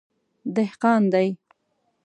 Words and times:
_دهقان 0.55 1.03
دی. 1.13 1.27